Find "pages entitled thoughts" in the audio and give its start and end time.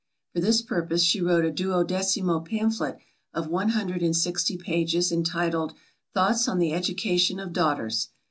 4.57-6.47